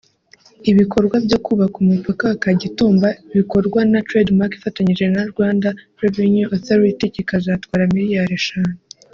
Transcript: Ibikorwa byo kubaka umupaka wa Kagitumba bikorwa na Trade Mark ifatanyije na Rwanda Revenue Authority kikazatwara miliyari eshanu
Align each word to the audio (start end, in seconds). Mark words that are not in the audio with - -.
Ibikorwa 0.71 1.15
byo 1.25 1.39
kubaka 1.45 1.75
umupaka 1.83 2.23
wa 2.29 2.37
Kagitumba 2.43 3.07
bikorwa 3.37 3.79
na 3.91 3.99
Trade 4.07 4.31
Mark 4.37 4.51
ifatanyije 4.59 5.05
na 5.15 5.23
Rwanda 5.31 5.67
Revenue 6.01 6.47
Authority 6.55 7.05
kikazatwara 7.15 7.91
miliyari 7.95 8.33
eshanu 8.41 8.75